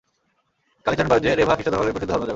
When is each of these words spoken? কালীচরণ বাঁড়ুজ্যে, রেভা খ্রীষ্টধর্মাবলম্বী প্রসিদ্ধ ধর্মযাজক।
কালীচরণ 0.83 1.07
বাঁড়ুজ্যে, 1.11 1.29
রেভা 1.39 1.53
খ্রীষ্টধর্মাবলম্বী 1.55 1.95
প্রসিদ্ধ 1.95 2.11
ধর্মযাজক। 2.13 2.29